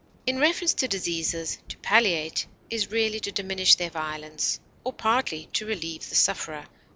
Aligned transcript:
In 0.25 0.39
reference 0.39 0.73
to 0.73 0.87
diseases, 0.87 1.59
to 1.67 1.77
palliate 1.77 2.47
is 2.71 2.89
really 2.89 3.19
to 3.19 3.31
diminish 3.31 3.75
their 3.75 3.91
violence, 3.91 4.59
or 4.83 4.93
partly 4.93 5.47
to 5.53 5.67
relieve 5.67 6.09
the 6.09 6.15
sufferer. 6.15 6.65